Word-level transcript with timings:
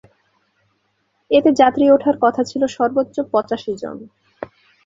এতে 1.31 1.49
যাত্রী 1.59 1.85
ওঠার 1.89 2.15
কথা 2.23 2.41
ছিল 2.43 2.61
সর্বোচ্চ 2.77 3.15
পঁচাশিজন। 3.31 3.97